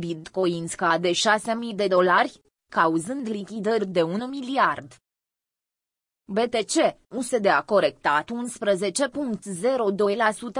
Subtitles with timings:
[0.00, 1.14] Bitcoin scade 6.000
[1.74, 4.96] de dolari, cauzând lichidări de 1 miliard.
[6.32, 8.32] BTC, USD a corectat 11.02%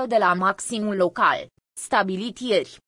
[0.09, 2.79] de la maximul local, stabilit ieri.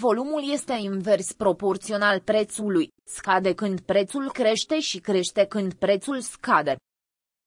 [0.00, 6.76] Volumul este invers proporțional prețului, scade când prețul crește și crește când prețul scade.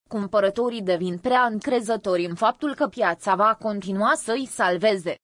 [0.09, 5.15] Cumpărătorii devin prea încrezători în faptul că piața va continua să îi salveze.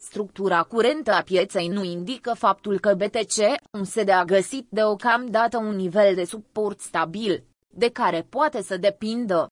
[0.00, 3.36] Structura curentă a pieței nu indică faptul că BTC
[3.80, 9.48] USD a găsit deocamdată un nivel de suport stabil, de care poate să depindă.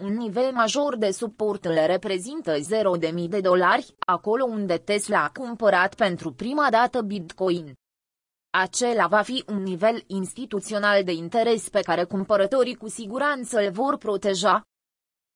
[0.00, 5.94] Un nivel major de suport le reprezintă 0.000 de dolari, acolo unde Tesla a cumpărat
[5.94, 7.74] pentru prima dată Bitcoin.
[8.50, 13.96] Acela va fi un nivel instituțional de interes pe care cumpărătorii cu siguranță îl vor
[13.96, 14.62] proteja,